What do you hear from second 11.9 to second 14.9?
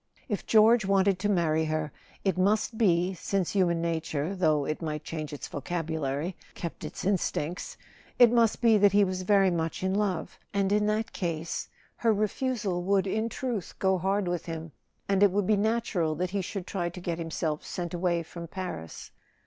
her refusal would in truth go hard with him,